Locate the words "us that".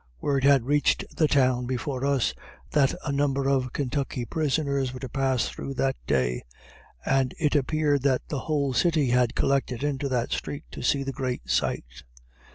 2.03-2.95